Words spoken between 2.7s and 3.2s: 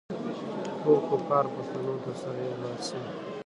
شوي.